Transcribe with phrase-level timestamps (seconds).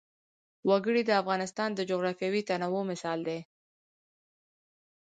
[0.69, 3.39] وګړي د افغانستان د جغرافیوي تنوع مثال دی.